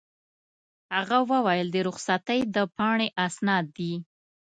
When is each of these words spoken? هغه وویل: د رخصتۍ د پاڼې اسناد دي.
هغه 0.95 1.17
وویل: 1.31 1.67
د 1.71 1.77
رخصتۍ 1.87 2.39
د 2.55 2.57
پاڼې 2.77 3.07
اسناد 3.25 3.65
دي. 3.77 3.93